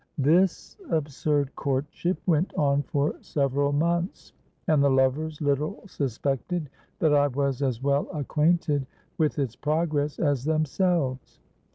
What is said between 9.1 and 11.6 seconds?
with its progress as themselves.